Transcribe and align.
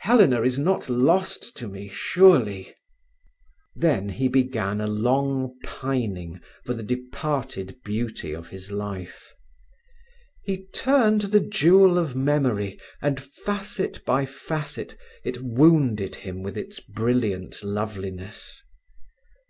Helena 0.00 0.42
is 0.42 0.58
not 0.58 0.90
lost 0.90 1.56
to 1.56 1.66
me, 1.66 1.88
surely." 1.88 2.74
Then 3.74 4.10
he 4.10 4.28
began 4.28 4.78
a 4.78 4.86
long 4.86 5.56
pining 5.64 6.42
for 6.66 6.74
the 6.74 6.82
departed 6.82 7.78
beauty 7.82 8.34
of 8.34 8.50
his 8.50 8.70
life. 8.70 9.32
He 10.44 10.66
turned 10.74 11.22
the 11.22 11.40
jewel 11.40 11.96
of 11.96 12.14
memory, 12.14 12.78
and 13.00 13.18
facet 13.18 14.04
by 14.04 14.26
facet 14.26 14.98
it 15.24 15.42
wounded 15.42 16.14
him 16.16 16.42
with 16.42 16.58
its 16.58 16.78
brilliant 16.80 17.62
loveliness. 17.62 18.60